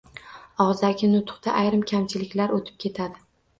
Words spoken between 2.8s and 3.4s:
ketadi.